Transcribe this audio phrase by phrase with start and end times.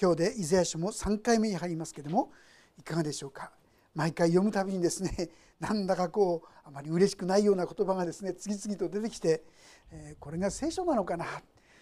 [0.00, 2.30] 今日でイザヤ書も3回目に入りますけども
[2.78, 3.50] いかがでしょうか？
[3.94, 5.28] 毎回読むたびにですね
[5.58, 9.42] なんだかこうあまり嬉しくないような言葉がですね次々と出てきて、
[9.90, 11.26] えー、これが聖書なのかな？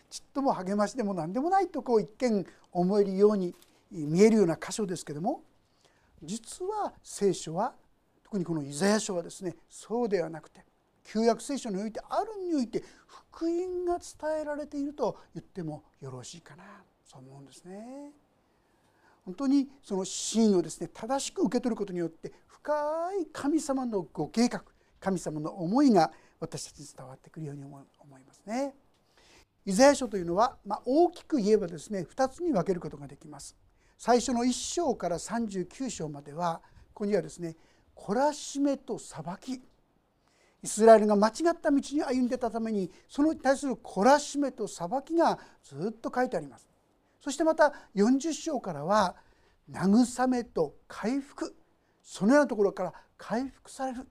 [0.09, 3.55] ちっとも励ましでも何でもないとこう一見思えるように
[3.91, 5.43] 見えるような箇所ですけども
[6.23, 7.75] 実は聖書は
[8.23, 10.65] 特にこのイザヤ書はですねそうではなくて
[11.05, 16.65] 旧約聖書においてあるにおいて福音が伝えられていると言ってもよろしいかな。
[17.07, 18.13] そう思うんですね。
[19.25, 22.73] 本当にその真をですね正しく受け取ることによって深
[23.21, 24.63] い神様のご計画
[25.01, 28.75] 神様の思いが私たちに伝わってくるように思いますね。
[29.65, 33.57] イザヤ書というのは、まあ、大きく言えばですね2つに分けることができます。
[33.99, 36.61] 最初の1章から39章までは
[36.93, 37.57] ここにはですね
[37.97, 39.61] 懲らしめと裁き
[40.63, 46.67] イスラエルが間違った道に歩んでたためにそのに対する懲らしめと裁きがずっと書いてあります
[47.27, 49.17] そしてまた40章からは
[49.69, 51.57] 慰めと回復。
[52.01, 54.07] そのようなところから回復される。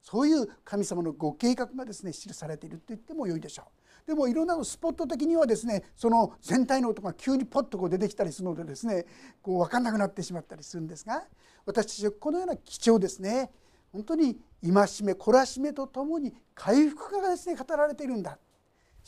[0.00, 3.64] そういう神様のご計画がですね記されていると言ってもよいでしょ
[4.06, 4.08] う。
[4.08, 9.04] でもいろんなスポット的にはですねその全体の音が急にポッとこう出てきたりするのでですね
[9.42, 11.24] こう分かんなくなってしまったりするんですが
[11.66, 13.50] 私たちはこのような貴重ですね
[13.92, 18.38] 本当に戒め懲らしめとともに回復がですね語られているんだ。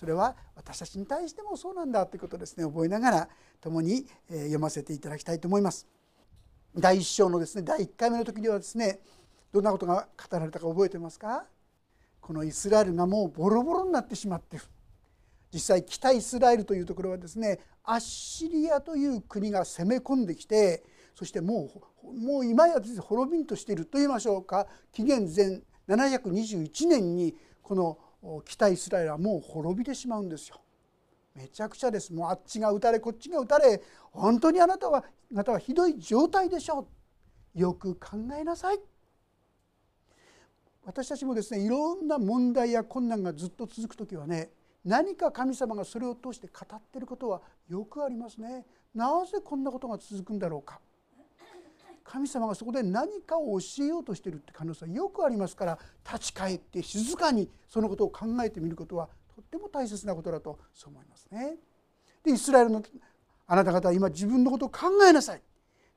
[0.00, 2.64] それは私たちに対してもそうなんだということをですね。
[2.64, 3.28] 覚えながら
[3.60, 5.86] 共に読ませていただきたいと思います。
[6.74, 9.00] 第1章のですね第1回目の時にはですね
[9.52, 11.44] どんなことが語られたか覚えてますか？
[12.18, 14.64] このイスラエルがもうボロボロになってしまっている。
[15.52, 20.82] 実際北イスラエルというところはですねアッシリアという国が攻め込んできて
[21.14, 21.68] そしても
[22.02, 24.66] うもう今や滅びんとしていると言いましょうか。
[24.92, 27.98] 紀元前721年にこの
[28.44, 30.60] 北イスラエルはもう滅びてしまうんですよ。
[31.34, 32.12] めちゃくちゃです。
[32.12, 33.80] もうあっちが撃たれこっちが撃たれ
[34.12, 36.88] 本当にあなたはあなたはひどい状態でしょ
[37.54, 37.60] う。
[37.60, 38.80] よく考えなさい。
[40.84, 44.50] 私たちもですねいろんな問題や困難がずっと続く時はね
[44.84, 48.64] 何か神様がそれを通して語ってることはよくありますね。
[48.94, 50.81] なぜこんなことが続くんだろうか。
[52.10, 61.54] 神様がそこで何かを教えようとしているって可能性はよくありますから立ち返って静かにそのことを考えてみることはとっても大切なことだとそう思いますね。
[62.25, 62.82] でイスラエルの
[63.47, 65.43] あなた方は今自分のことを考えなさい。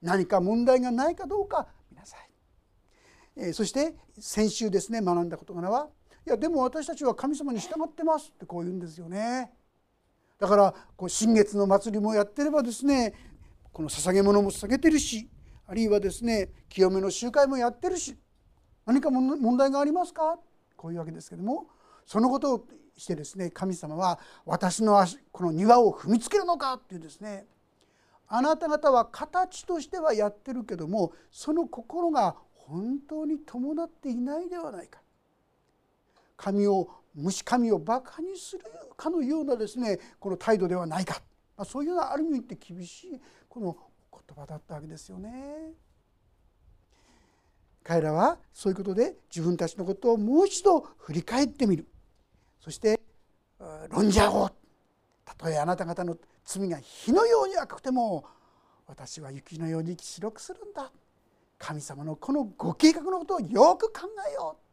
[0.03, 2.29] 何か問題がないかどうか見なさい、
[3.37, 5.89] えー、そして先週ですね学んだことは
[6.27, 9.51] いやでも私たちは神様に従ってますってこう言うんですよね。
[10.37, 13.13] だからこう新月の祭りもやってればですね
[13.71, 15.27] この捧げ物も捧げてるし
[15.67, 18.15] あるいはですね清めの集会もやってるし
[18.85, 20.37] 何か問題がありますか？
[20.75, 21.67] こういうわけですけども
[22.05, 27.45] そのことをしてですね神様は私の足この庭を踏みつけるのかっていうですね
[28.27, 35.01] あなた方は形としてはやってるけどもその心が本当に伴っていないではないか。
[36.35, 38.63] 神を虫神をバカにする
[38.97, 41.21] かのようなですねこの態度ではないか、
[41.55, 43.77] まあ、そういうようなある意味って厳しいこの
[44.27, 45.73] 言葉だったわけですよね。
[47.83, 51.87] 彼らはそういうことで自分たちのことをもう一度振り返ってみる。
[52.59, 52.99] そして
[53.89, 54.53] 論じ合おう。
[55.25, 58.25] たとえあなた方の罪が火のように赤くても
[58.87, 60.91] 私は雪のように白くするんだ。
[61.57, 64.63] 神様のこのご計画のことをよく考えよう。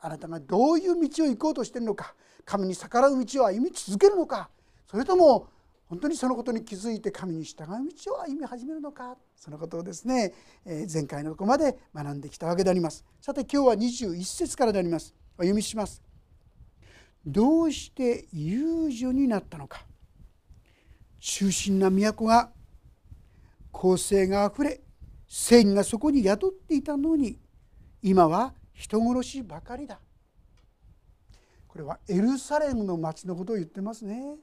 [0.00, 4.48] あなたがどういう道を行こうとしているのか神に逆らう道を歩み続けるのか
[4.88, 5.48] それとも
[5.88, 10.34] 本当にそのことに気づいて神に従う道を歩み始めるのかそのことをですね
[10.92, 13.04] 前回のとこまで学んできたわけであります。
[13.20, 15.14] さて今日は21節からであります。
[15.38, 16.02] お読みします。
[17.24, 19.86] どうして遊女になったのか。
[21.20, 22.50] 中心な都が
[23.72, 24.80] 公正があふれ
[25.26, 27.38] 正義がそこに宿っていたのに
[28.02, 29.98] 今は人殺しばかりだ。
[31.66, 34.36] これはエルサレムの町のことを言ってますね。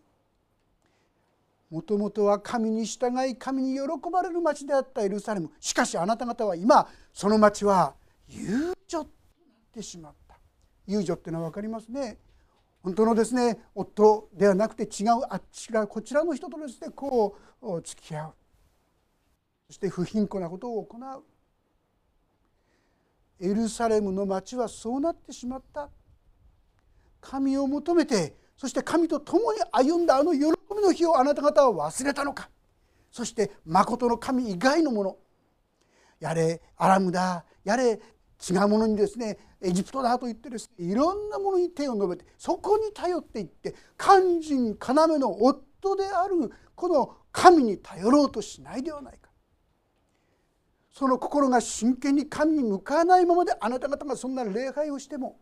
[1.70, 5.52] もともとは神に従い神に喜ばれる町であったエルサレム。
[5.60, 7.96] しかしあなた方は今その町は
[8.28, 9.08] 遊女となっ
[9.74, 10.38] てしまった。
[10.88, 12.18] 遊女っていうのは分かりますね。
[12.84, 18.34] 本当のですね夫ではなくて違うあちらこちらの人とですねこう付き合う。
[19.68, 21.24] そして不貧困なことを行う。
[23.40, 25.90] エルサレムの町はそうなってしまった。
[27.20, 30.46] 神を求めてそして神と共に歩んだあの喜び
[30.82, 32.50] の日をあなた方は忘れたのか？
[33.12, 35.18] そして誠の神以外のもの。
[36.20, 37.46] やれアラムだ。
[37.64, 38.00] やれ
[38.50, 49.30] 違うものにですねエジプトだと言ってですねいろんなものに手を伸べてそこに頼っていって肝心要の夫であるこの神に頼ろうとしないではないか。
[50.92, 55.38] その心が真剣に神に向かわないままであなた方がそんな礼拝をしても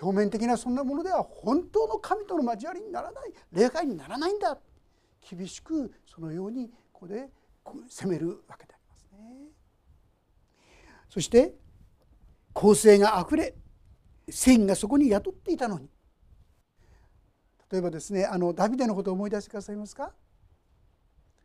[0.00, 4.58] 表面的なそんなものでは本当の神との交わりにならない礼拝にならないんだ。
[5.28, 7.28] 厳しくそのようにここで
[7.88, 9.18] 責めるわけでありますね。
[11.08, 11.54] そして
[12.52, 13.54] 公正があふれ
[14.30, 15.88] 線がそこに宿っていたのに。
[17.70, 20.12] 例えばですねあのダビデのことを思い出してくださいますか？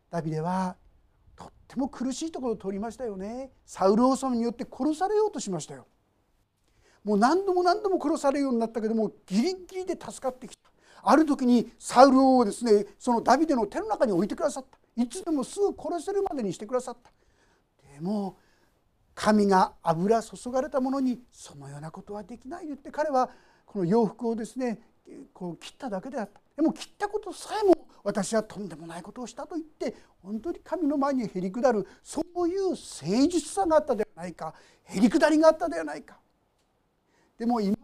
[0.09, 0.77] ダビデは
[1.35, 3.51] とっても苦しいところを通りましたよね。
[3.65, 5.87] サウル王様によって殺されようとしましたよ。
[7.03, 10.63] もう何度も何度も殺されるようになったけどもギリギリで助かってきた。
[11.05, 14.77] ある時にサウルをですねそのダビデの手の中に置いてくださった。
[15.01, 17.11] いつでもすぐ殺せるまでにしてくださった。
[17.93, 18.37] でも
[19.13, 23.29] 神が油注がれたものにそのようなことはできない言って彼は
[23.65, 24.79] この洋服をですね
[25.33, 26.39] こう切っただけであった。
[26.55, 32.77] でも切ったことさえも私はとんでもないことをしたと言って本当に神の前にへりくだるそういう誠
[33.27, 34.53] 実さがあったではないか
[34.83, 36.17] へりくだりがあったではないか。
[37.37, 37.75] でも今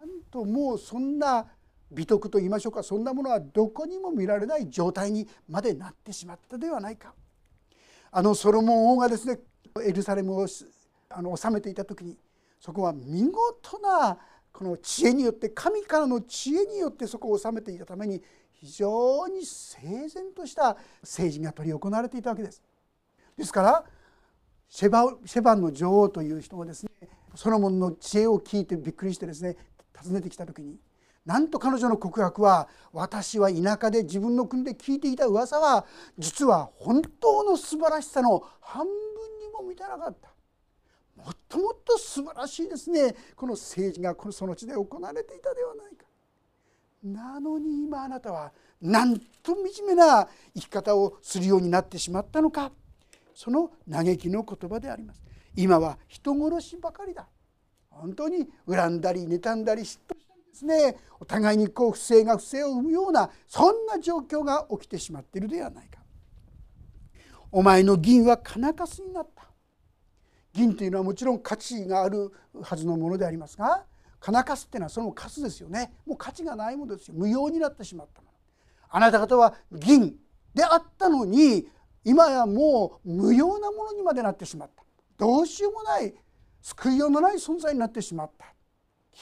[0.00, 1.46] なんともうそんな
[1.90, 7.14] 美徳と言いましょうかそんなものはどこにも見られない状態にまでなってしまったではないか
[8.10, 9.38] あのソロモン王がですね
[9.84, 10.46] エルサレムを
[11.10, 12.16] あの治めていた時に
[12.60, 14.18] そこは見事な
[14.52, 18.22] この知恵によって神からの知恵によってそこを治めていたために
[18.52, 22.62] 非常に整然とした政治が執り行われていたわけです。
[23.36, 23.84] ですから
[24.68, 26.90] シェバシェバンの女王という人がですね
[27.36, 29.56] ソロモンの知恵を聞いてびっくりしてですね
[29.96, 30.76] 訪ねてきた時に
[31.24, 35.84] なんと彼女の告白は私は田舎で自分の国で聞いていた噂は
[36.18, 38.92] 実は本当の素晴らしさの半分
[39.40, 40.30] にも満たなかった。
[41.16, 43.16] もっともっと素晴らしいですね。
[43.34, 46.06] この政治がこのその地で行われていたではないか。
[47.02, 52.70] なのに今あなたはなんと惨めな生き方をするようになってしまったのか。
[53.34, 55.22] その嘆きの言葉であります。
[55.56, 57.26] 今は人殺しばかりだ。
[57.90, 59.88] 本当に恨んだり妬んだり嫉妬
[60.18, 60.96] したりですね。
[61.18, 65.98] お互いにこう不正が不正を生むようなそんな状況が起きてしまっているではないか。
[67.50, 69.44] お前の銀は金かすになった。
[70.52, 72.32] 銀というのはもちろん価値がある
[72.62, 73.84] はずのものでありますが
[74.20, 75.94] 金かすっていうのはそのカスですよね。
[76.06, 77.14] もう価値がないものですよ。
[77.16, 78.32] 無用になってしまったもの。
[78.90, 80.16] あなた方は銀
[80.54, 81.68] であったのに
[82.04, 84.85] 今やもう無用なものにまでなってしまった。
[85.16, 86.14] どうしようもない
[86.62, 88.52] 救いようのない存在になってしまった。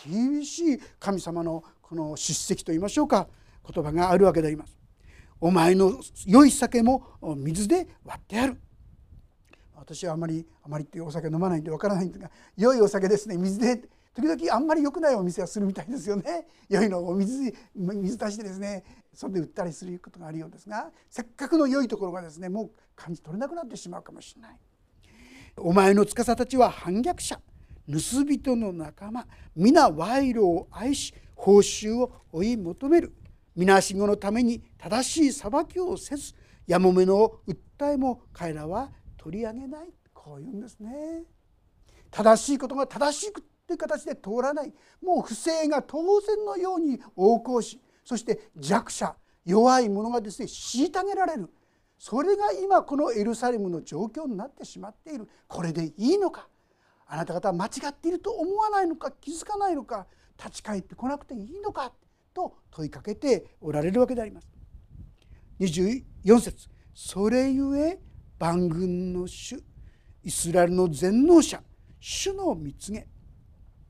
[0.08, 3.28] 厳しい神様のこの叱責といいましょうか。
[3.70, 4.76] 言葉があるわけであります。
[5.40, 8.60] お前の良い酒も水で割ってある。
[9.76, 13.36] 私はあまりあまりっていうお酒飲まないんでわからないんですが良いお酒ですね。
[13.36, 13.82] 水で
[14.14, 16.46] 時々あんまり良くないお店はするみたいですよね。
[16.70, 24.58] 良いのを水水足してですねそれで売ったりすることがあるようですがせっかくの良いところがですねもう感じ取れなくなってしまうかもしれない。
[25.56, 27.40] お前の司たちは反逆者。
[27.86, 29.26] 盗人の仲間。
[29.54, 33.14] 皆賄賂を愛し報酬を追い求める。
[33.54, 36.34] 皆しごのために正しい裁きをせず
[36.66, 39.90] やもめの訴えも彼らは取り上げない。
[40.12, 41.22] こういうんですね。
[42.10, 43.40] 正しいことが正しいと
[43.72, 44.72] いう形で通らない。
[45.00, 49.14] もう不正が当然のように横行しそして弱者
[49.44, 51.48] 弱い者がですね虐げられる。
[51.98, 55.28] それが今このエルサレムの状況になってしまっている。
[55.48, 56.48] これでいいのか？
[57.06, 59.10] あなた方は間違っていると思わないのか？
[59.10, 60.06] 気づかないのか？
[60.38, 61.92] 立ち返ってこなくていいのか？
[62.34, 64.48] と問いかけておられるわけであります。
[65.60, 66.68] 24節。
[66.92, 68.00] それゆえ
[68.38, 69.62] 万軍の主
[70.22, 71.62] イスラエルの全能者
[72.00, 73.06] 主の蜜げ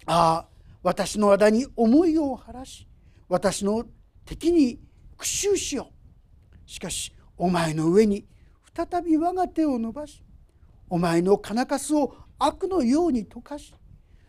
[0.07, 0.49] ああ
[0.83, 2.87] 私の間に思いを晴らし
[3.29, 3.85] 私の
[4.25, 4.79] 敵に
[5.17, 6.71] 屈辱しよう。
[6.71, 8.27] しかしお前の上に
[8.75, 10.23] 再び我が手を伸ばし
[10.89, 13.75] お前の金かすを悪のように溶かし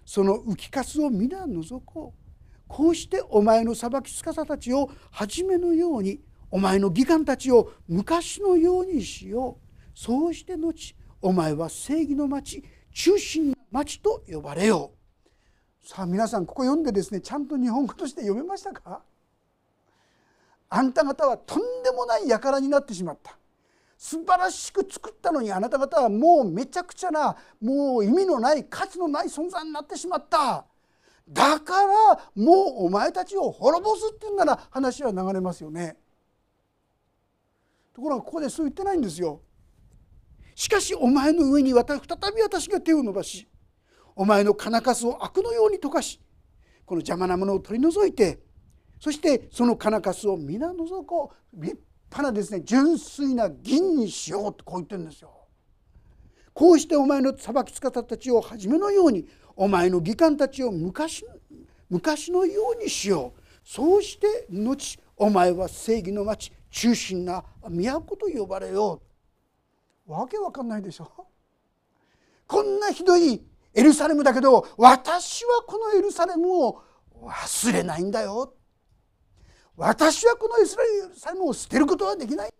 [0.05, 2.19] その浮きかすを皆除こう。
[2.67, 6.19] こうしてお前の裁き司たちを初めのように
[6.49, 9.99] お前の義官たちを昔のようにしよう。
[9.99, 14.91] そうして後お前は正義の町中心の町と呼ばれよ
[15.83, 15.87] う。
[15.87, 19.03] さあ皆さんここ読んでですねちゃんと日本語として読めましたか？
[20.69, 23.37] あんた方はとんでもない輩になってしまった。
[23.97, 30.65] 素晴らしく作ったのにあなた方はもうめちゃくちゃなもう意味のない価値のない存在になってしまった。
[31.27, 35.97] だからもうお前たちを滅ぼすっていうなら話は流れますよね。
[37.93, 39.41] ところがここでそう言ってないんですよ。
[40.55, 41.83] しかしお前の上に再
[42.35, 43.47] び私が手を伸ばし
[44.15, 46.21] お前の金かすを悪のように溶かし
[46.85, 48.39] この邪魔なものを取り除いて
[49.05, 51.61] そしてその金かすを皆除こう。
[51.61, 51.77] 立
[52.09, 55.29] 派なですね純粋な銀にしようとこう言ってるんですよ。
[56.55, 61.23] こうしてお前の裁きつ方たたちを初めのようにお前の義官たちを昔
[61.87, 63.41] 昔のようにしよう。
[63.63, 69.03] そうして後お前は正義の町中心な都と呼ばれよ
[70.07, 70.11] う。
[70.11, 71.27] わけわかんないでしょ。
[72.47, 76.81] こんなひどいエルサレムだけど私はこのエルサレムを
[77.21, 78.55] 忘れないんだよ。
[79.77, 82.55] 私はこのイスラエルサレムを捨てることはできないんだ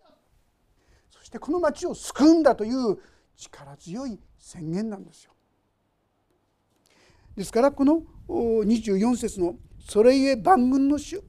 [1.10, 2.98] そしてこの町を救うんだという
[3.36, 5.32] 力強い宣言なんですよ。
[7.36, 11.22] ですからこの24節の「それゆえ万軍の主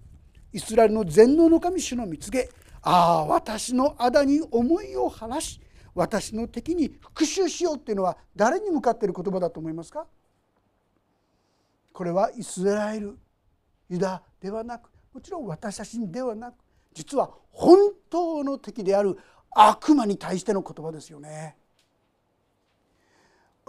[0.54, 2.50] イスラエルの全能の神主の見告げ
[2.82, 5.60] ああ私の仇に思いを晴らし
[5.94, 10.08] 私の敵に復讐しよう」っていうのは誰に向かっている言葉だと思いますか？
[11.94, 13.18] これはイスラエル
[13.90, 16.56] ユダではなくもちろん私たちではなく
[16.94, 19.18] 実は本当の敵である
[19.50, 21.58] 悪魔に対しての言葉ですよね。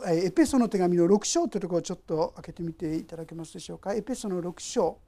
[0.07, 3.95] エペソの手紙の6章というところをちょっと開けてみていただけますでしょうか。
[3.95, 4.99] エペソの6章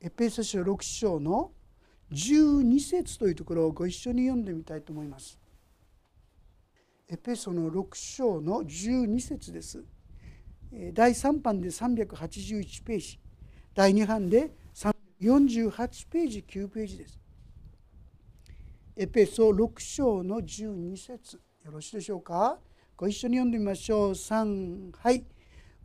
[0.00, 1.52] エペソ書6章の
[2.10, 5.38] 12節というところをご一緒に読んでみたいと思います。
[7.06, 9.84] エペソの6章の12節です。
[10.94, 13.20] 第3版で381ページ。
[13.74, 14.64] 第2版で
[15.20, 17.18] 48ページ9ページです。
[18.96, 21.40] エペソ6章の12節。
[21.64, 22.58] よろしいでしょうか？
[22.96, 24.10] ご一緒に読んでみましょう。
[24.10, 25.24] 3はい。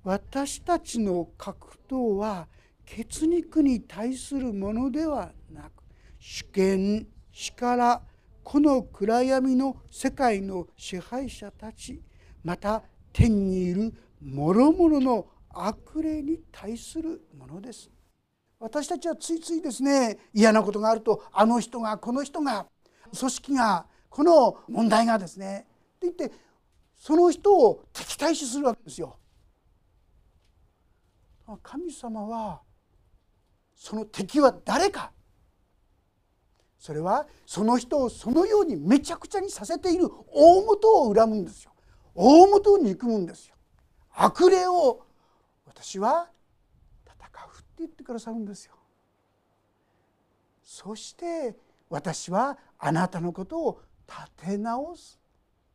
[0.03, 2.47] 私たちの格闘は
[2.85, 5.83] 血肉に対するものではなく
[6.19, 8.01] 主権力
[8.43, 12.01] この暗闇の世界の支配者たち
[12.43, 12.83] また
[13.13, 17.89] 天にいる諸々の悪霊に対するものです。
[18.61, 22.67] 私たちはついついですね嫌なことがあるとあの人がこの人が
[23.17, 25.65] 組織がこの問題がですね
[25.95, 26.31] って言って
[26.95, 29.17] その人を敵対視するわけですよ。
[31.63, 32.61] 神様は
[33.75, 35.11] その敵は誰か。
[36.77, 41.71] それはその人をそのようにめちゃくちゃにさせている大元を恨むんですよ。
[42.13, 43.55] 大元を憎むんですよ。
[44.11, 45.01] 悪霊を
[45.65, 46.29] 私は
[47.81, 48.73] 言ってくださるんですよ。
[50.63, 51.55] そして
[51.89, 55.19] 私はあなたのことを立て直す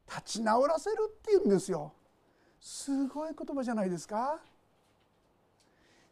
[0.08, 1.92] 立ち直らせるっていうんですよ。
[2.60, 4.40] すごい言葉じゃないですか。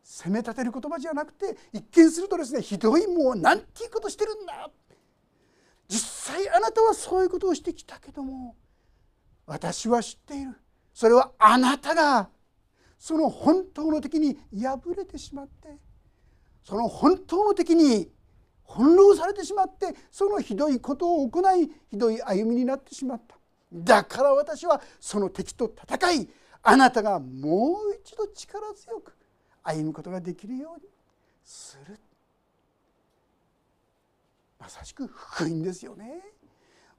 [0.02, 4.70] 責め立てる言葉じゃなくて一見するとですねひどいもうなんていうことしてるんだ。
[5.88, 8.54] 実際あなたはそういうことをしてきたけども
[9.46, 10.54] 私は知っている。
[10.92, 12.28] それはあなたが
[12.98, 15.78] その本当の敵に敗れてしまって
[16.64, 18.10] その本当の敵に
[18.66, 23.36] 翻弄されてしまってそのひどいことを行いひどい歩みになってしまった。
[23.72, 26.28] だから私はその敵と戦い
[26.62, 29.14] あなたがもう一度力強く
[29.62, 30.88] 歩むことができるように
[31.44, 31.98] する。
[34.58, 36.22] まさしく福音ですよね。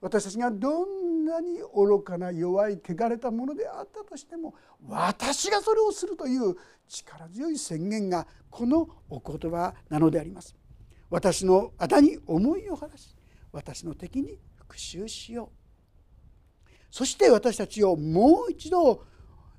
[0.00, 4.54] 私たちがどんなに愚かな弱い汚れたものであったとしても
[4.86, 6.54] 私がそれをするという
[6.88, 10.54] 力強い宣言がこのお言葉なのであります。
[11.08, 13.14] 私の仇に思いを晴らし
[13.52, 15.66] 私の敵に復讐しよう。
[16.90, 19.04] そして私たちをもう一度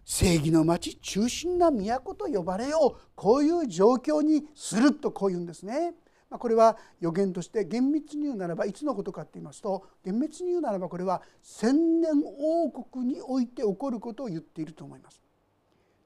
[0.06, 3.02] 正義の町中心な都と呼ばれよう。
[3.16, 5.94] こういう状況にするとこう言うんですね。
[6.30, 15.22] これは予言として厳密に言うならばいつのことかって言いますと厳密に言うならばこれは千年王国において起こることを言っていると思います。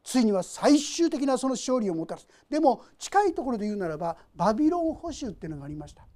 [0.04, 6.08] ついには最終的なその勝利をもたらすでも近いところで言うならばバビロン捕囚っていうのがありました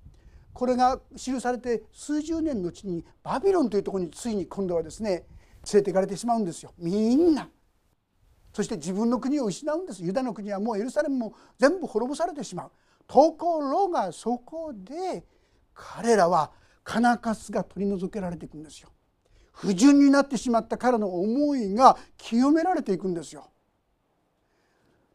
[0.54, 5.10] これが記されて数十年のうちにバビロンというところについに今度はですね
[5.72, 7.48] 連れて行かれてしまうんですよみんな。
[8.54, 12.72] そして自分の国を失うんですユダの国はもうエルサレムも全部滅ぼされてしまう。
[13.08, 15.24] ところがそこで
[15.74, 16.52] 彼らは
[16.84, 18.90] カナカスが取り除けられていくんですよ。
[19.52, 23.50] 不純になってしまった彼の思いが清められていくんですよ。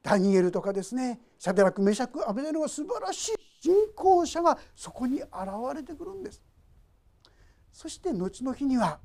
[0.03, 3.33] ダニエルとかですねシャデラクメシャクアベデノが素晴らしい
[3.63, 5.29] 信仰者がそこに現
[5.75, 6.43] れてくるんです
[7.73, 8.99] そして後の日には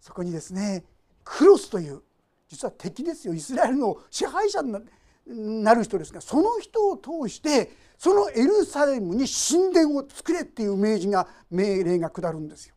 [0.00, 0.84] そこにですね
[1.24, 2.02] クロスという
[2.48, 4.80] 実は敵ですよイスラエルの支配者にな
[5.26, 12.74] なる人ですがその人を通してそのエルサレムに神殿を作れっていう命じが命令が下るんですよ。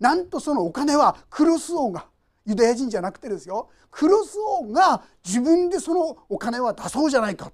[0.00, 2.06] なんとそのお金はクロス王が
[2.44, 3.70] ユダヤ人じゃなくてですよ。
[3.90, 7.52] クロス王が自分でそのお金は出そうじゃないか。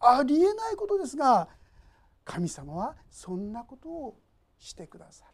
[0.00, 1.48] ありえないことですが
[2.24, 4.18] 神様はそんなことを
[4.58, 5.31] してくださる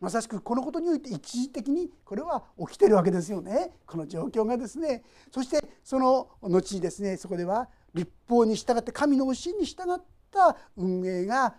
[0.00, 5.02] まさしくこのことにおいて一時的にこれは起きてるわけですよねこの状況がですね
[5.32, 10.00] そしてその後にですねそこでは立法に従って神の教えに従っ
[10.30, 11.54] た運営が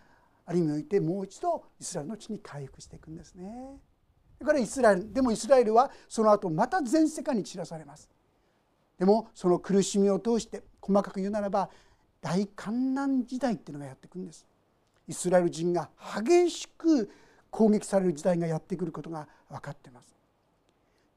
[0.46, 3.78] ある意味においてもう一度イスラエルの地に回復していくんですね。
[4.40, 8.10] だからイスラエルでもイスラエルはその後また全世界に散らされます。
[8.98, 11.70] でもその苦しみを通して細かく言うならば
[12.22, 14.48] 大観難時代っていうのがやってくるんです。
[15.08, 15.90] イスラエル人が
[16.26, 17.10] 激しく
[17.50, 20.16] 攻撃される時代がやってくることが分かってます。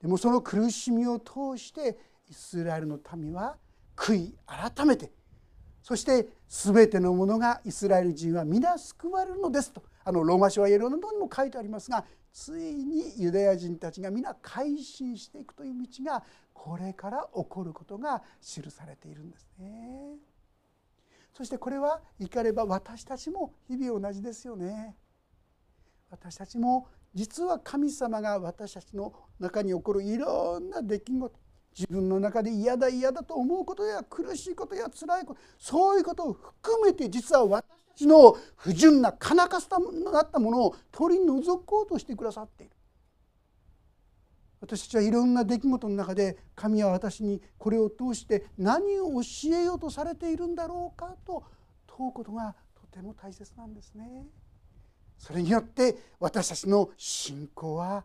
[0.00, 1.96] でもその苦しみを通して
[2.28, 3.56] イスラエルの民は
[3.94, 5.12] 悔い改めて
[5.82, 16.24] そして全てのものがイスラエル人は皆救われるのですとあのローマ書はイエローのにも書いてありますがついにユダヤ人たちが皆改心していくという道が
[16.54, 20.16] これから起こることが記されているんですね。
[21.32, 24.96] そしてこれは言い換えれば私たちも日々同じですよね。
[26.12, 31.34] 私たちも実は神様が私たちの中に起こるいろんな出来事
[31.74, 42.72] 自分の中で嫌だ嫌だと思うことや苦しいことや辛いことそういうことを含めて実は私たちの不純なかなかすとなったものを取り除こうとしてくださっている
[44.60, 51.42] 私たちはいろんな出来事の中で神は私にこれを通して何を教えようとされているんだろうかと
[51.86, 54.26] 問うことがとても大切なんですね。
[55.22, 58.04] それによって私たちの信仰は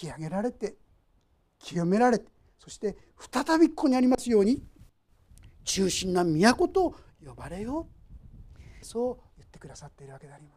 [0.00, 0.76] 引き上げられて
[1.58, 2.26] 清められて
[2.56, 4.62] そして再びここにありますように
[5.64, 6.94] 中心な都と
[7.26, 7.88] 呼ばれよ
[8.80, 8.84] う。
[8.84, 10.56] そう言ってくださっているわけでありま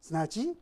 [0.00, 0.08] す。
[0.08, 0.58] すなわち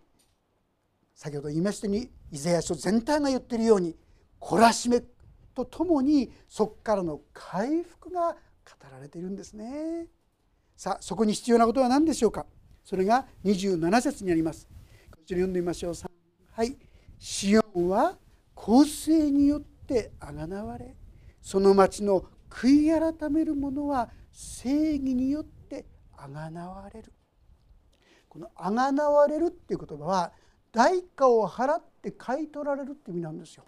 [1.14, 3.96] 先ほど言いましたようにイザヤ書全体が言っているように
[4.38, 5.00] 懲らしめ
[5.54, 8.36] とともにそこからの回復が語
[8.92, 10.06] られているんですね。
[10.76, 12.44] さあそこに必要なことは何でしょうか？
[12.90, 14.68] それが27節にあります
[15.12, 15.94] こちら読んでみましょう
[16.50, 16.76] はい
[17.20, 18.18] シオンは
[18.52, 20.96] 公正によってあがなわれ
[21.40, 25.86] その町の悔い改める者は正義によって
[26.16, 27.12] あがなわれる
[28.28, 30.32] この「あがなわれる」っていう言葉は
[30.72, 33.62] 代価を払って買い取られるって意味なんですよ。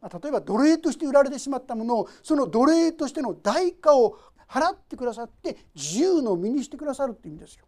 [0.00, 4.16] まあ、例えば奴隷として売られてしまったものをその奴隷としての代価を
[4.48, 7.66] 払ってくださって自由の身にしてくださるって意味ですよ。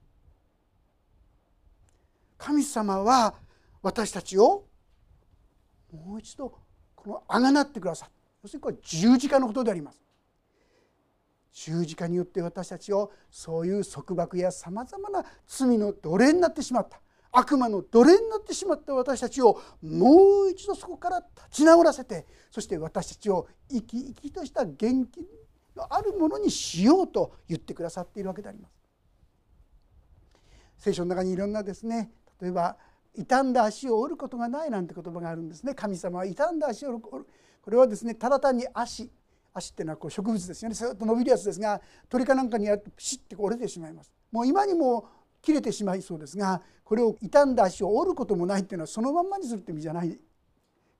[2.38, 3.34] 神様は
[3.82, 4.64] 私たちを
[5.92, 6.52] もう一度
[6.94, 10.02] このあがなってくださる要するにこれ十字架のことであります。
[11.52, 17.00] 十字架によって私たちをそういう束縛やさまざまな罪の奴隷になってしまった。
[17.32, 25.20] 悪魔の奴隷になってしまった私たちをもう一度そこから立ち直らせてそして私たちを生き生きとした元気
[25.74, 28.74] のあるものにしようと言ってくださっているわけであります。
[30.78, 32.76] 聖書の中にいろんなですね例えば
[33.16, 35.74] 傷んだ足を折ることがないなんて言葉があるんですね。
[35.74, 37.26] 神様は傷んだ足を折る
[37.62, 39.10] これはですねただ単に足。
[39.58, 40.74] 足っていうのはこう植物ですよね。
[40.74, 44.12] ずっと伸びるやつですが鳥かなんかにやるとピシッて折れてしまいます。
[44.30, 45.08] もう今にも
[45.40, 50.18] 切れてしまいそうですがこれを傷んだ足を折ることもないっていうのはそのまんまにするって意味じゃない。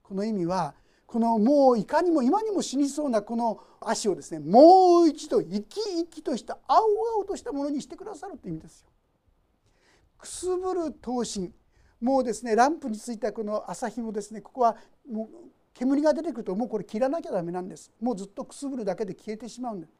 [0.01, 0.73] この意味は
[1.05, 8.89] このもういかにも今にも死にそうなこの足をですねもう一度生き生きとした青々としたものにしてくださるって意味ですよ。
[10.17, 11.51] くすぶる闘身。
[11.99, 14.77] もうですねランプについたこの朝日もですねここは
[15.09, 15.27] もう
[15.73, 17.91] 煙が出てくるともうこれ切らなきゃダメなんです。
[17.99, 19.93] もうずっとくすぶるだけで消えてしまうんです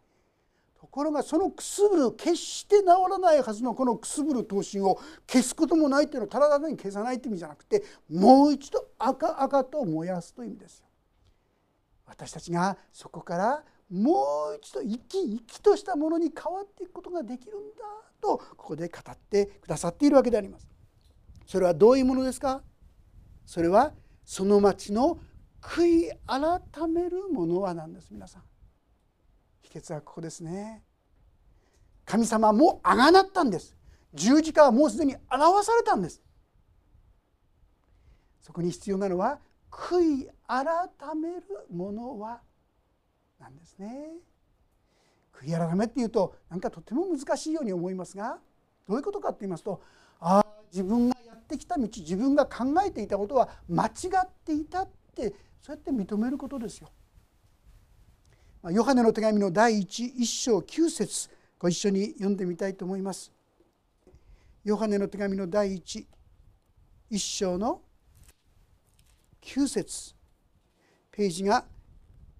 [0.79, 10.85] ところがそのくすぶる決して治らないはずのこのくすぶる刀身を消すこともないっていうのはただ単に消さないって意味じゃなくてもう一度赤々と燃やすという意味ですよ。
[12.05, 17.83] 私たちがそこからもう一度生き生きとしたものに変わっていくことができるんだ
[18.21, 20.67] とここで語ってくださっているわけであります。
[21.45, 22.61] それはどういうものですか？
[23.45, 23.93] それは
[24.25, 25.19] その町の
[25.61, 28.09] 悔い改めるものは何です？
[28.11, 28.43] 皆さん。
[29.61, 30.83] 秘訣はここですね。
[32.05, 33.77] 神様はもうあがなったんです。
[34.13, 36.21] 十字架はもうすでに表されたんです。
[38.41, 40.65] そこに必要なのは悔い改
[41.15, 42.41] めるものは
[43.39, 44.15] なんですね
[45.33, 48.39] 悔い改めっていうとなんかとても難しいように思いますが
[48.87, 49.81] どういうことかって言いますと
[50.19, 53.89] ああ自分がやってきた道自分が考えていたことは間違
[54.25, 56.89] っていたってそうやって認めることですよ。
[58.69, 63.31] ヨハネの手紙の第一章9節ご一緒に読んでみたいと思います。
[64.63, 66.07] ヨハネの手紙の第一
[67.09, 67.81] 一章の
[69.41, 70.15] 9節
[71.11, 71.65] ページが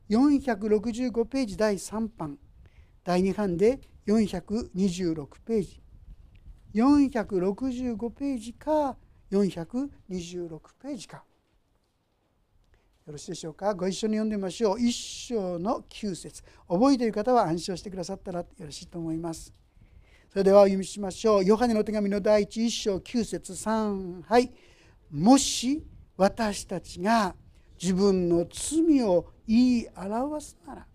[0.10, 2.38] 465ページ第3版。
[3.04, 5.82] 第2版で426ページ。
[6.74, 8.96] 465ページか
[9.32, 11.24] 426ページか。
[13.06, 13.74] よろしいでしょうか？
[13.74, 14.80] ご一緒に読んでみましょう。
[14.80, 16.43] 一章の9節。
[16.67, 19.54] 覚えている方は暗唱してくださったらよろしいと思います。
[20.30, 21.46] それではお読みしましょう。
[21.46, 24.52] ヨハネの手紙の第一一章9節3はい。
[25.10, 25.86] もし
[26.17, 27.34] 私たちが
[27.82, 30.86] 自分の罪を言い表すなら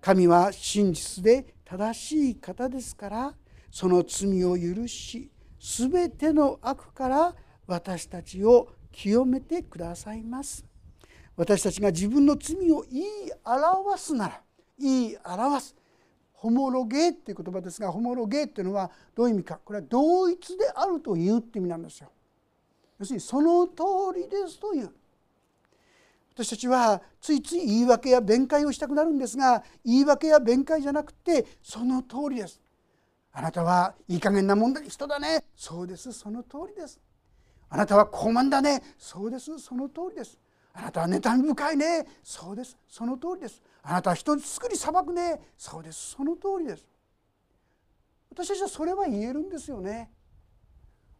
[0.00, 3.34] 神は真実で正しい方ですから
[3.70, 7.34] その罪を許し全ての悪から
[7.66, 10.64] 私たちを清めてくださいます。
[11.36, 13.04] 私たちが自分の罪を言い
[13.44, 14.40] 表すなら
[14.78, 15.76] 言い表す。
[16.32, 19.60] ホモロゲーっていう言葉ですがホモロゲーっていうのはどういう意味か。
[19.64, 22.10] これは同一であるというって意味なんですよ。
[22.98, 23.82] 要するにその通
[24.14, 24.90] りですという。
[26.36, 32.60] 私たちはついつい言い訳や弁解をしたくなるんですが言い訳や弁解じゃなくてその通りです。
[33.32, 35.44] あなたはいい加減なもんだ人だね。
[35.56, 36.12] そうです。
[36.12, 37.00] その通りです。
[37.70, 38.82] あなたは高慢だね。
[38.98, 39.58] そうです。
[39.58, 40.38] その通りです。
[40.74, 42.06] あなたは妬み深いね。
[42.22, 42.76] そうです。
[42.86, 43.62] その通りです。
[43.82, 45.40] あなたは人作り裁くね。
[45.56, 46.16] そうです。
[46.16, 46.86] その通りです。
[48.30, 50.10] 私たちはそれは言えるんですよね。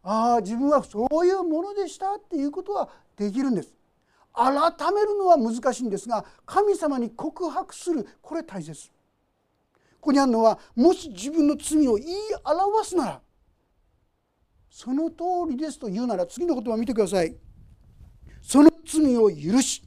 [0.03, 3.76] ああ自分はそういうものでしたっていうことはできるんです。
[4.37, 8.89] 改めるのは難しいんですが神様に告白するこれ大切。
[9.99, 12.11] ここにあるのはもし自分の罪を言い
[12.45, 13.21] 表すなら
[14.69, 17.35] その通りですと言うなら次の言葉を見てください。
[18.43, 19.83] その罪を許し。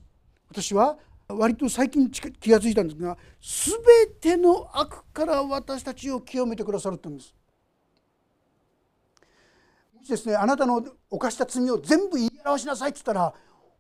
[0.51, 7.33] 私は割と最近気が付いたんですが全ての悪から私たちを清めてくださるって言うんです。
[9.97, 13.33] もしですねあなたの犯した罪を全部言い表しなさいって言ったら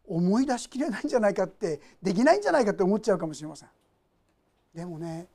[0.06, 3.68] 思い出しきれないんじゃないかってできないんじゃないかって思っちゃうかもしれません。
[4.74, 5.28] でもね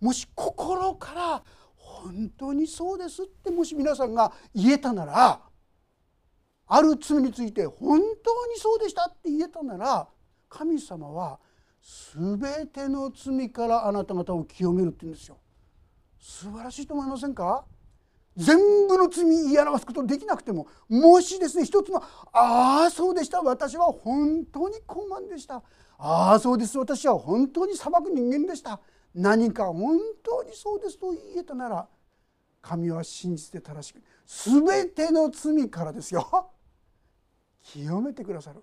[0.00, 1.42] もし心から
[1.76, 5.40] 本当にそうですってもし皆さんが言えたなら
[6.66, 10.08] ある罪について本当にそうでしたって言えたなら
[10.48, 11.38] 神様は
[12.14, 15.38] 全ての罪からあなた方を清めるって言うんですよ。
[16.18, 17.64] 素晴らしいと思いませんか？
[18.36, 18.56] 全
[18.88, 23.42] 部の罪言い表すことできなくてももしですね一つの「ああそうでした。
[23.42, 25.62] 私は本当に高慢でした」
[25.98, 26.78] 「ああそうです。
[26.78, 28.80] 私は本当に裁く人間でした」
[29.14, 31.86] 何か本当にそうですと言えたなら
[32.62, 36.50] 神は真実で正しく全ての罪からですよ。
[37.62, 38.62] 清めてくださる。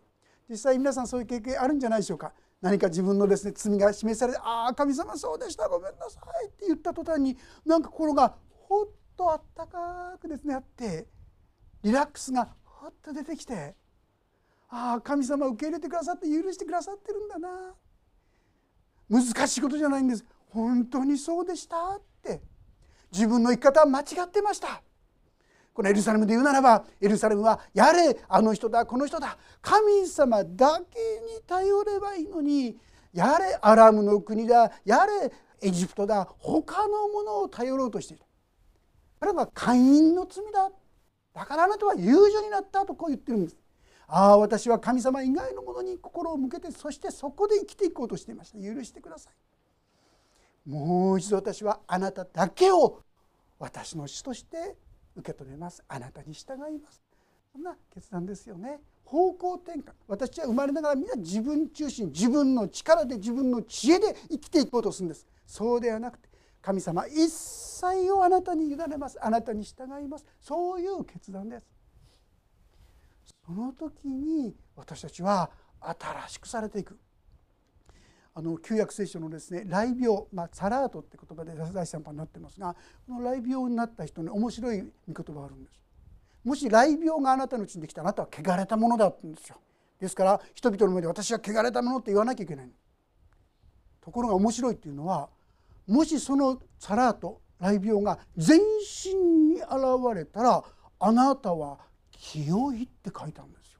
[0.50, 2.34] 実際皆さんそういう経験あるんじゃないでしょうか。
[2.62, 5.70] 何か自分のですね罪が示されて「ああ神様そうでした。
[5.70, 8.36] ごめんなさい」って言った途端になんか心が
[8.68, 8.88] ほっ
[9.20, 11.06] とあったかくですねあって
[11.84, 13.76] リラックスがほっと出てきて
[14.72, 17.76] 「ああ神様受け入れてくださって許してくださってるんだな」
[19.10, 20.24] 難しいことじゃないんです。
[20.52, 22.42] 本当にそうでしたって。
[23.12, 24.84] 自分の生き方は間違ってました。
[25.74, 29.38] このエルサレムで言うならばエルサレムはやれあの人だこの人だ。
[29.62, 31.00] 神様だけ
[31.34, 32.80] に頼ればいいのに
[33.12, 38.24] やれアラムの国だやれエジプトだ他のものを頼ろうとしている。
[39.20, 40.72] あれは会員の罪だ。
[41.34, 43.58] だからあなたは遊女になったとこう言ってるんです。
[44.08, 48.58] ああ私は神様以外のものに心を向けてそしてそこで生きていこうとしていました。
[48.58, 50.70] 許してください。
[50.70, 53.02] もう一度私はあなただけを
[53.60, 54.76] 私の主として
[55.16, 55.84] 受け止めます。
[55.88, 57.02] あなたに従います。
[57.52, 58.80] そんな決断ですよね。
[59.04, 59.92] 方向転換。
[60.08, 65.28] 私は生まれながらみんな自分中心自分の力で自分の知恵で生きていこうとするんです。
[65.46, 66.30] そうではなくて
[66.62, 67.30] 神様一
[67.80, 69.18] 切をあなたに委ねます。
[69.22, 70.26] あなたに従います。
[70.42, 71.68] そういう決断です。
[73.46, 77.00] その時に私たちは新しくされていく。
[78.36, 85.80] あの旧約聖書のですね雷病、まあ、サラートって言葉で第3版になってますがこの雷病になった人に面白い御言葉があるんです。
[86.44, 89.58] もし雷病があなたのうちにできたあなたは汚れたものだって言うんですよ。
[90.00, 92.72] ですから人々の目で私は汚れたものって言わなきゃいけない。
[94.00, 95.30] ところが面白いっていうのは
[95.88, 99.16] もしそのサラート雷病が全身
[99.54, 99.66] に現
[100.16, 100.64] れたら
[101.00, 101.80] あなたは
[102.12, 103.80] 清いって書いたんですよ。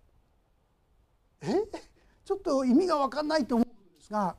[1.42, 1.80] え？
[2.26, 4.36] ちょっと意味が分かんないと思うんですが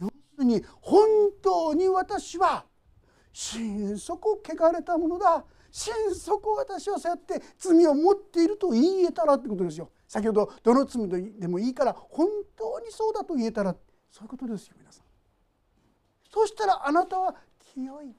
[0.00, 1.08] 要するに本
[1.42, 2.64] 当に私は
[3.32, 5.44] 心底汚れたものだ。
[5.70, 9.90] 心底私はそうやって罪を持っていると言い得たらってことですよ。
[10.06, 11.08] 先ほどどの罪
[11.40, 13.74] でもいいから本当にそうだと言えたら
[14.08, 15.04] そういうことですよ皆さん。
[16.32, 17.34] そしたらあなたは
[17.74, 18.14] 清い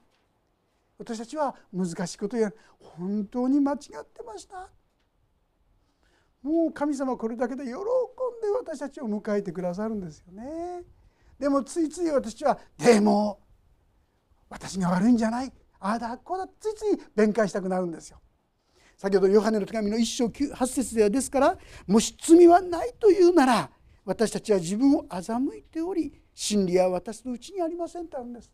[0.98, 4.70] 私たちは難しいことや本当に間違ってました。
[6.42, 7.76] もう神様これだけで喜んで
[8.56, 10.82] 私たちを迎えてくださるんですよね。
[11.38, 13.40] でもついつい私はでも
[14.48, 15.52] 私が悪いんじゃない。
[15.80, 18.20] ああだこうだついつい弁解したくなるんですよ。
[18.96, 23.70] 先ほどヨハネの手紙の一章8節ではですからもし罪はないというなら
[24.06, 28.50] 私たちは自分を欺いており真理は私のうちにありませんとあるんです。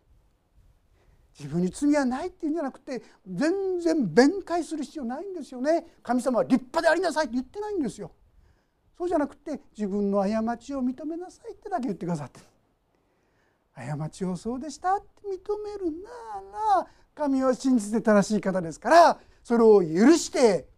[1.38, 5.86] 自分に罪はないっていうんじゃなくて全然弁解する必要ないんですよね。
[6.02, 8.12] 神様は立派でありなさいって言ってないんですよ。
[8.96, 12.40] そうじゃなくて自分の過ちを認めなさいってだけ言ってくださって。
[13.74, 15.30] 過ちをそうでしたって認
[15.64, 16.10] めるな
[16.80, 20.68] ら神は真実で正しい方ですからそれを許して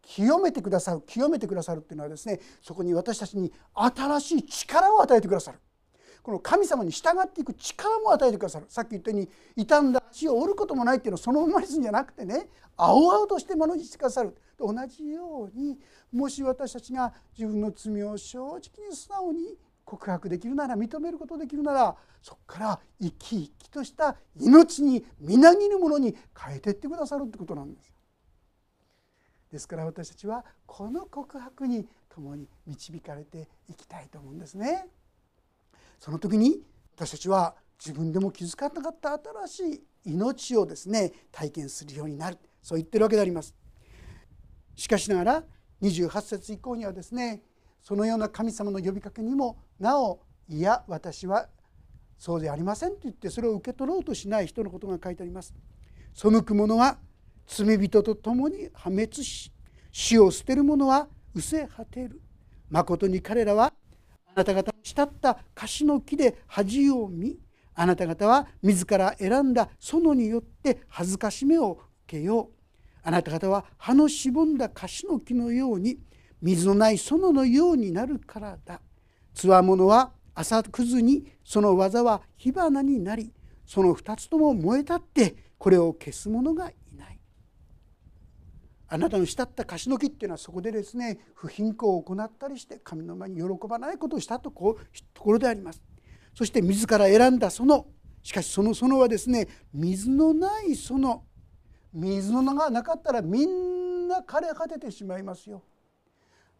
[0.00, 5.58] 清めてくださる清めてくださるっていうのはですねそこに私たちに新しい力を与えてくださる。
[6.26, 9.28] この神様に従っていく力も与えてくださるさっき言ったように
[9.64, 15.78] 傷んだ足を折ることもないっていうのはそのままにするんじゃなくてね青々としてものにしてくださると同じように
[16.12, 18.60] もし私たちが自分の罪を正直に
[18.96, 27.92] 素直に告白できるなら認めることできるならそこから生き生きとした命にみなぎるものに変えていってくださるってことなんです。
[29.52, 34.88] ですから私たちはこの告白に共に導かれていきたいと思うんですね。
[35.98, 36.60] その時に
[36.94, 43.54] 私たちは自分でも気づかなかった新しい命をですね体験するようになるそう言ってるわけであります。
[44.74, 45.44] しかしながら
[45.82, 47.42] 28節以降にはですね
[47.82, 51.48] そのような神様の呼びかけにもなおいや私は
[52.18, 55.54] そうでありませんと言ってそれを受け取ろうとしない人のことが書いてあります。
[56.14, 56.98] 背く者は
[57.46, 59.52] 罪人と共に破滅し
[59.92, 62.20] 死を捨てる者は失せ果てる。
[62.70, 63.72] まことに彼らは
[64.36, 67.38] あなた方の慕った樫の木で恥を見
[67.74, 72.56] あなた方は自ら選んだ園によって恥ずかしめを受けよう。
[73.02, 75.98] あなた方は葉のしぼんだ樫の木のように
[76.42, 78.82] 水のない園のようになるからだ
[79.32, 83.32] つわものは朝くずにその技は火花になり
[83.64, 86.74] その二つとも燃えたってこれを消す者がい。
[88.88, 95.82] あなたの慕った樫の木っていうのはそこでですね不貧困を行ったりして神の前に喜ばないことをしたとこうところであります。
[96.34, 97.86] そして自ら選んだ園
[98.22, 101.22] しかしその園はですね水のない園
[101.92, 105.62] 水の名がなかったらみんな枯れ果ててしまいますよ。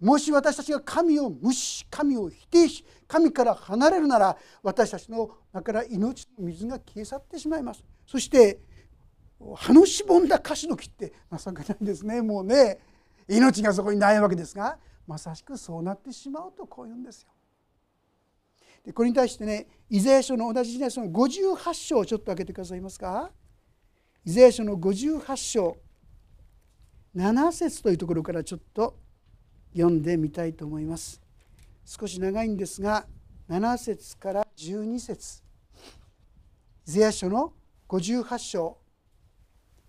[0.00, 7.84] もし私たちが神を無視神を否定し神から離れるなら私たちの中から命の水が消え去ってしまいます。
[8.06, 8.60] そして
[9.38, 12.78] 葉のしぼんだ樫の木って情けないですねもうね
[13.28, 17.28] 命がそこにないわけですがまさしくそうなってしまうとこう言うんですよ。
[18.84, 23.30] でこれに対してねイザヤ書の同じ時代その58章をちょっと開けてくださいますか。
[24.24, 25.76] イザヤ書の58章
[27.14, 28.96] 7節というところからちょっと
[29.72, 31.20] 読んでみたいと思います。
[31.84, 33.06] 少し長いんですが
[33.48, 35.42] 7節から12節
[36.88, 37.52] イザヤ書の
[37.88, 38.78] 58章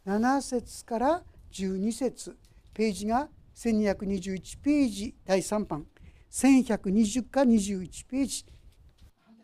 [0.07, 2.37] 7節から12節
[2.73, 5.85] ページが1221ページ第3版
[6.31, 8.45] 1120か21ページ。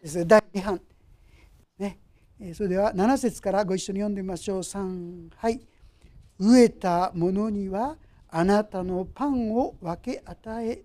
[0.02, 0.82] です第2版
[1.78, 1.99] ね。
[2.54, 4.60] それでは7節からご一緒に読んでみましょう。
[4.60, 5.60] 3はい。
[6.39, 7.97] 飢えた者には
[8.30, 10.84] あなたのパンを分け与え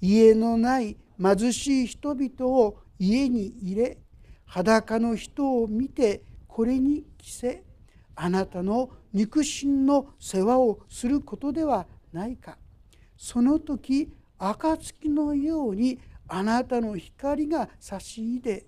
[0.00, 3.98] 家のない貧しい人々を家に入れ
[4.44, 7.69] 裸の人を見てこれに着せ
[8.14, 12.58] あなたの肉親の世話をすることではないか。
[13.16, 18.66] その時暁のようにあなたの光が差し入れ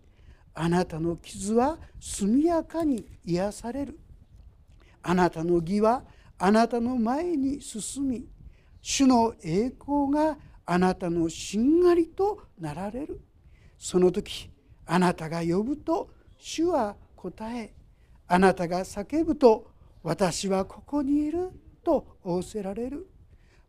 [0.54, 3.98] あなたの傷は速やかに癒される。
[5.02, 6.04] あなたの義は
[6.38, 8.26] あなたの前に進み
[8.80, 13.20] 主の栄光があなたのしんがりとなられる。
[13.78, 14.50] その時
[14.86, 17.72] あなたが呼ぶと主は答え
[18.26, 19.70] あなたが叫ぶと
[20.02, 21.50] 私はここにいる
[21.84, 23.08] と仰せられる。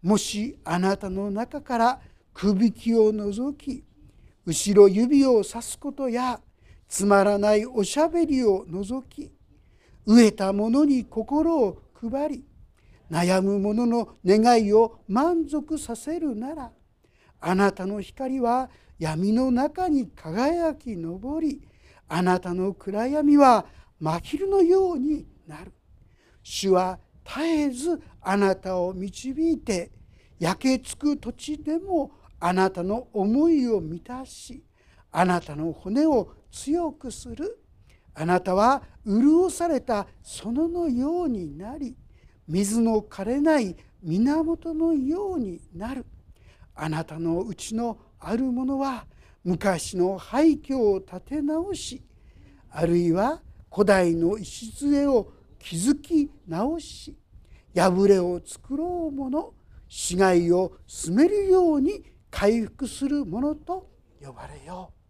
[0.02, 2.02] もしあなたの中から
[2.34, 3.84] くびきを除き
[4.46, 6.42] 後ろ指をさすことや
[6.90, 9.32] つまらないおしゃべりを除き
[10.06, 12.46] 飢えた者に心を配り
[13.10, 16.72] 悩む者の願いを満足させるなら
[17.40, 21.62] あなたの光は闇の中に輝き昇り
[22.10, 23.66] あなたの暗闇は
[24.04, 25.72] 真昼のようになる。
[26.44, 29.92] 主は絶えずあなたを導いて
[30.38, 34.62] 焼けつく土地でもあなたの思いを満たし
[35.10, 37.60] あなたの骨を強くする。
[38.14, 41.96] あなたは潤された園のようになり
[42.46, 46.06] 水の枯れない源のようになる。
[46.76, 49.06] あなたのうちのあるものは
[49.46, 52.04] 昔の廃墟を建て直し
[52.70, 53.42] あるいは
[53.74, 57.18] 古代の礎を築き直し
[57.76, 59.54] 破れを作ろうもの
[59.88, 63.90] 死骸を進めるように回復するものと
[64.24, 65.04] 呼ばれよう。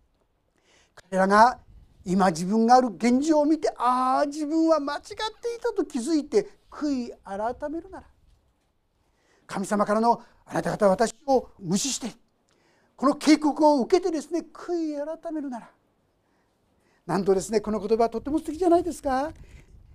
[1.10, 1.60] 彼らが
[2.06, 5.15] 今自分がある現状を見てああ自分は間違ってい
[5.62, 8.08] たと気づいて悔い改めるなら
[9.45, 12.12] 神様からのあなた方は私を無視して
[12.95, 15.69] この警告を受けてですね悔い改めるなら
[17.06, 19.32] なんとですねこの言葉はとっても素敵じゃないですか。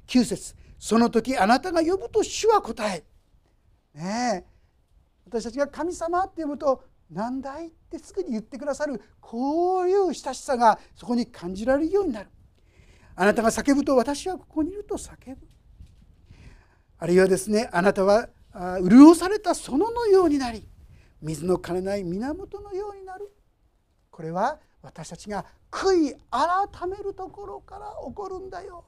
[0.06, 3.04] 9節その時あなたが呼ぶと主は答え。
[3.94, 4.58] ねえ。
[5.26, 12.28] 私たちが神様って呼ぶと何だいってすぐに言ってくださるこういう親しさがそこに感じられるようになる。
[13.16, 15.48] あなたが叫ぶと私はここにいると叫ぶ。
[16.98, 18.28] あるいはですねあなたは
[18.82, 20.68] 潤された園のようになり
[21.22, 23.32] 水の枯れない源のようになる。
[24.10, 28.84] これは私たちが悔い改めるところから起こるんだよ。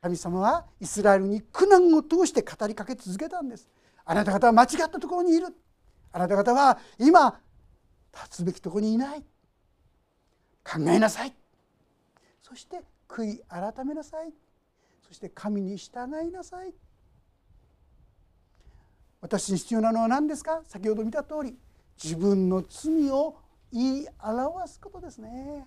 [0.00, 3.68] 神様はイスラエルに苦難を通して語りかけ続けたんです。
[4.04, 5.46] あなた方は間違ったところにいる。
[6.12, 7.40] あなた方は今
[8.12, 9.22] 立つべきところにいない。
[10.64, 11.34] 考えなさい。
[12.42, 14.32] そして悔い改めなさい。
[15.06, 16.74] そして神に従いなさい。
[19.20, 20.62] 私に必要なのは何ですか？
[20.66, 21.56] 先ほど見た通り
[22.02, 23.36] 自分の罪を
[23.72, 25.66] 言い表すことですね。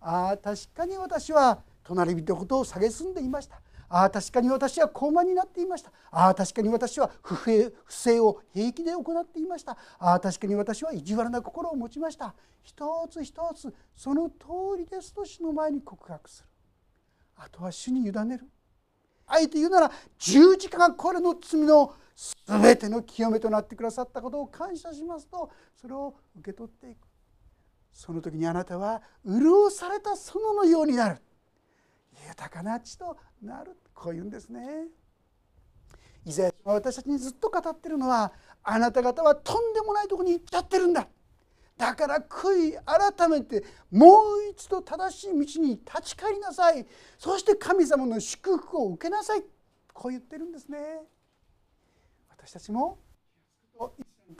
[0.00, 3.60] ああ確かに私は隣人のことを蔑んでいました。
[3.90, 5.90] ああ確かに私は高慢になっていました。
[6.10, 9.76] ああ確かに私は不平不正を平気で行っていました。
[9.98, 12.34] ああ確かに私は意地悪な心を持ちました。
[12.62, 16.48] 一つ一つその通りですと主の前に告白する。
[17.36, 18.46] あとは主に委ねる。
[19.26, 21.94] あえて言うなら十字架がこれの罪の
[22.46, 27.07] 全ての清めとなってくださったことを感謝しますとそれを受け取っていく。
[27.98, 31.20] その時にあなたは潤された園のようになる
[32.28, 34.86] 豊かな地となるこういうんですね。
[36.24, 38.32] イザヤは私たちにずっと語ってるのは
[38.62, 41.08] あなた方はとんでもないとこに行っちゃってるんだ
[41.76, 46.86] だから悔い改めてもう一度正しい道に立ち返りなさい
[47.18, 49.42] そして神様の祝福を受けなさい
[49.92, 50.78] こう言ってるんですね。
[52.28, 52.98] 私たちも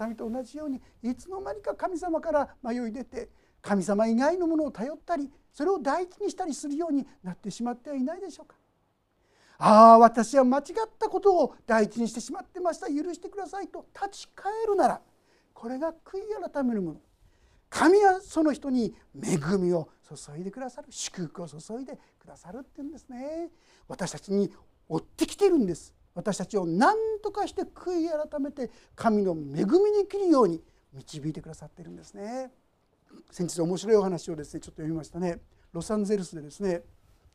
[0.01, 3.29] 民と同じようにいつの間にか神様から迷い出て
[3.63, 8.57] 神様以外のものを頼ったりそれを第一にしたりするようになってしまってはいないでしょうか。
[9.61, 10.65] ああ私は間違っ
[10.99, 12.87] たことを第一にしてしまってました。
[12.87, 15.01] 許してくださいと立ち返るなら
[15.53, 17.01] これが悔い改めるもの。
[17.69, 20.87] 神はその人に恵みを注いでくださる。
[20.91, 23.51] 祝福を注いでくださるっていうんですね。
[23.89, 24.51] 私たちに
[24.89, 25.93] 追ってきているんです。
[26.15, 32.53] 私たちを何とかして悔い改めて神の恵みに生きるように導いてくださっているんですね。
[33.31, 35.41] 先日面白いお話をですねちょっと読みましたね。
[35.73, 36.83] ロサンゼルスでですね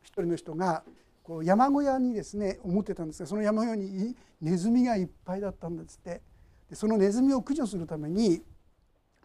[0.02, 0.82] 一人の人が
[1.22, 6.20] こう山小屋にですね思ってたんですがその山小屋にネズミがいっぱいだったんですって。
[6.68, 8.42] でそのネズミを駆除するために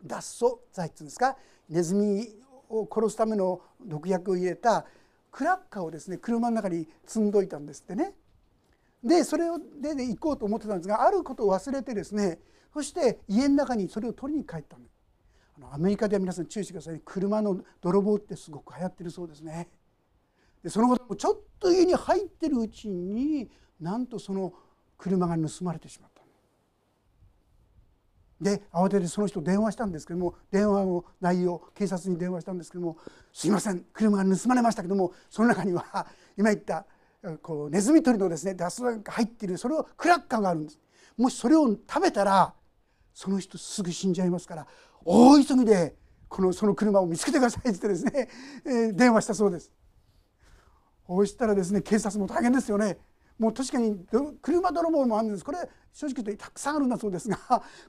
[0.05, 1.37] 脱走剤っていうんですか
[1.69, 2.27] ネズミ
[2.69, 4.85] を殺すための毒薬を入れた
[5.31, 8.13] クラッカーをですね車の中に積んどいたんですってね。
[9.03, 9.45] でそれ
[9.81, 12.39] で行こうと思ってたんですがあることを忘れてですね
[12.73, 14.98] そして家の中にそれを取りに帰ったんです。
[15.71, 17.01] アメリカでは皆さん注意してください。
[17.03, 19.69] 車の泥棒ってすごく流行ってるそうですね。
[20.63, 24.53] でそのこともちょっと家に入ってるうちになんとその
[24.97, 26.19] 車が盗まれてしまった
[28.41, 32.97] で慌ててその人電話したんですけども電話の内容警察に電話したんですけども
[33.33, 36.85] 「すいません車が盗まれましたけどもその中には今言った
[37.41, 40.79] こうネズミ捕りのですね脱が入ってるそれをクラッカーがあるんです。
[41.17, 42.53] もしそれを食べたら
[43.13, 44.67] その人すぐ死んじゃいますから
[45.05, 45.95] 大急ぎで
[46.27, 48.29] このその車を見つけてくださいって言ってですね、
[48.65, 49.71] えー、電話したそうです。
[51.07, 52.97] そうしたらですね警察も大変ですよね。
[53.39, 54.05] もう確かに
[54.41, 55.45] 車泥棒もあるんです。
[55.45, 55.57] これ
[55.93, 57.37] 正直言ってたくさんあるんだそうですが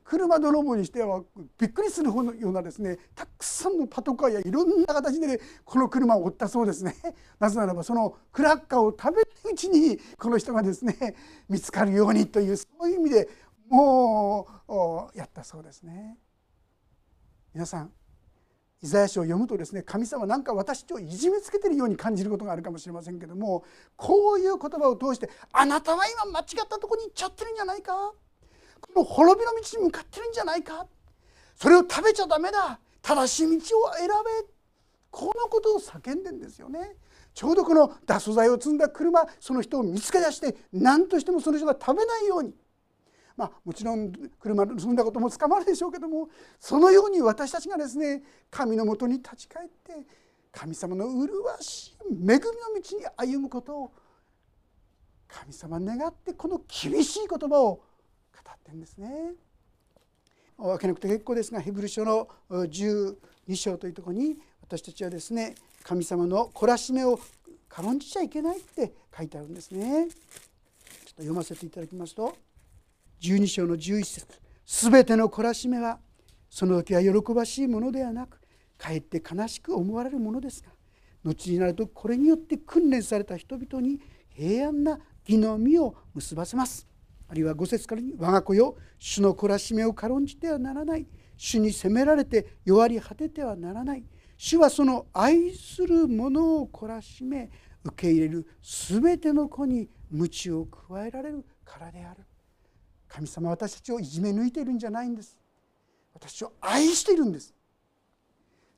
[0.04, 1.22] 車泥棒にしては
[1.58, 2.14] びっくりするよ
[2.48, 6.94] うなですねたくさんのパトカーやいろんな形で、ね、この車を追ったそうですね。
[7.38, 11.16] なぜならばそのクラッカーを食べるうちにこの人がですね
[11.48, 13.28] 見つかるようにというそういう意味で
[13.68, 14.48] も
[15.12, 16.16] うやったそうですね。
[17.54, 17.90] 皆さん
[18.82, 23.64] イザヤ書を読むとですね神様なんか私をいじめつけてるように感じることがあるかもしれませんけども
[23.96, 27.92] こういう言葉を通してあなたは今間違ったとこに行っちゃってるんじゃないか？
[28.80, 30.86] この滅びの道に向かってるんじゃないか？
[31.56, 32.80] それを食べちゃダメだ！
[33.02, 34.14] 正しい道を選べ！
[35.10, 36.96] このことを叫んでんですよね。
[37.34, 42.54] ちょうどこの脱素材を積んだ車その人を見つけ出して何としてもその人が食べないように
[43.40, 46.28] まあ、もちろん車盗んだことも捕まるでしょうけども
[46.58, 49.94] そのように私たちがですね神のもとに立ち返って
[50.52, 51.26] 神様の麗
[51.62, 53.92] しい恵みの道に歩むことを
[55.26, 57.82] 神様願ってこの厳しい言葉を語
[58.38, 59.32] ってるんですね。
[60.58, 63.16] 分けなくて結構ですがヘブル書の12
[63.56, 67.18] 章というところに私たちはですね神様の懲らしめを
[67.70, 70.08] 軽んじちゃいけないって書いてあるんですね。
[70.10, 72.36] ちょっと読ませていただきますと
[73.20, 74.26] 12章の11節。
[74.64, 75.98] すべての懲らしめは
[76.48, 78.40] その時は喜ばしいものではなく
[78.78, 80.70] かえって悲しく思われるものですが
[81.24, 84.00] 後になるとこれによって訓練された人々に
[84.30, 84.98] 平安な
[85.28, 86.86] 義の実を結ばせます。
[87.28, 91.06] あるいは五節からに我が子よ主の懲らしめを軽んじてはならない。
[91.36, 94.04] 主に責められて弱り果ててはならない。
[94.36, 97.50] 主はその愛する者を懲らしめ
[97.84, 98.46] 受け入れる
[98.90, 102.24] 全ての子に鞭を加えられるからである。
[103.10, 105.36] 神様は私たちをいじめ抜いているんじゃないんです。
[106.14, 107.52] 私を愛しているんです。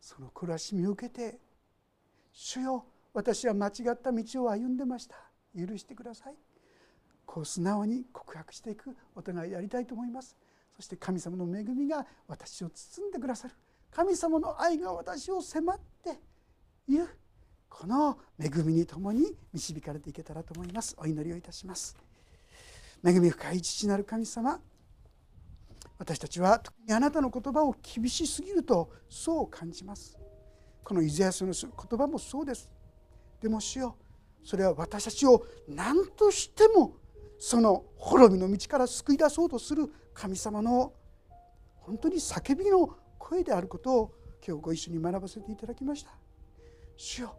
[0.00, 1.38] その懲らしみを受けて
[2.32, 5.16] 主よ私は間違った道を歩んでました。
[5.56, 6.34] 許してください。
[7.26, 10.34] こう素直に告白していくお互いやりたいと思います。
[10.74, 13.54] そして神様の恵みが私を包んでくださる。
[13.90, 16.18] 神様の愛が私を迫って
[16.88, 17.06] いる
[17.68, 20.94] この恵みにともに導かれていけたらと思います。
[20.98, 21.94] お祈りをいたします。
[23.04, 24.60] 恵み深い父なる神様
[25.98, 30.18] 私たちは特にあなたの言葉を厳しすぎるとそう感じます。
[30.82, 32.68] このイザヤ書の言葉もそうです。
[33.40, 33.96] でも主よ
[34.42, 36.96] それは私たちを何としても
[37.38, 40.92] その滅びの道から救い出そうとする神様の
[41.74, 44.14] 本当に叫びの声であることを
[44.46, 46.10] 今日ご一緒に学ばせていただきました。
[46.96, 47.36] 主よ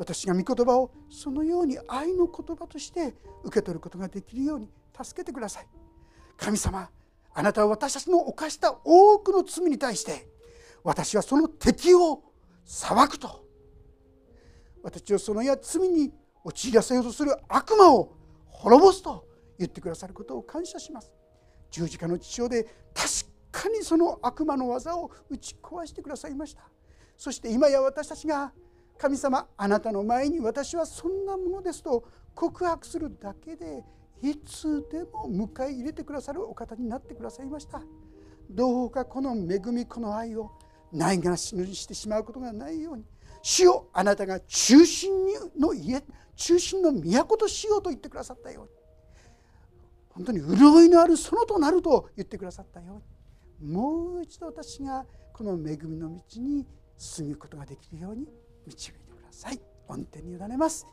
[0.00, 5.68] 私が御言葉をそのように愛の言葉として受け取ることができるように助けてください。
[6.38, 6.88] 神様
[7.34, 10.26] あなたは私たちの犯した多くの罪に対して
[10.82, 12.22] 私はその敵を
[12.64, 13.44] 裁くと。
[14.82, 16.10] 私をそのや罪に
[16.44, 19.26] 陥らせようとする悪魔を滅ぼすと
[19.58, 21.12] 言ってくださることを感謝します。
[21.70, 23.08] 十字架の父親で確
[23.52, 26.62] かにその悪魔の技を打ち壊してくださいました。
[27.18, 28.50] そして今や私たちが
[29.00, 33.82] 神様あなたの前に私はそんなものですと告白するだけで
[34.22, 37.80] いつでも迎え入れてくださるお方になってくださいました。
[38.50, 40.50] どうかこの恵みこの愛を
[40.92, 43.04] ないがしにしてしまうことがないように
[43.42, 45.10] 主よあなたが中心
[45.58, 46.02] の家
[46.36, 48.70] 中心の都としようと言ってくださったように
[50.10, 53.00] 本当に潤いのある園となると言ってくださったよ
[53.62, 56.66] うにもう一度私がこの恵みの道に
[56.98, 58.26] 進むことができるように
[58.66, 59.60] 導いてください。
[59.88, 60.86] 恩典に委ねます。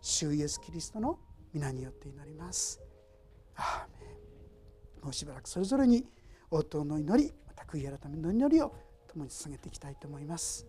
[0.00, 1.18] 主イエスキリストの
[1.52, 2.80] 皆によって祈ります。
[3.56, 4.10] アーメ
[5.00, 5.04] ン。
[5.04, 6.04] もうしばらくそれぞれに
[6.50, 8.74] 応答の祈りまた悔い改めの祈りを
[9.08, 10.66] 共に捧げていきたいと思います。